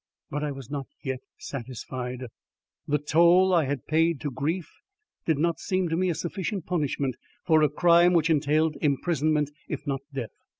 [0.31, 2.25] But I was not yet satisfied.
[2.87, 4.67] The toll I had paid to Grief
[5.27, 9.85] did not seem to me a sufficient punishment for a crime which entailed imprisonment if
[9.85, 10.31] not death.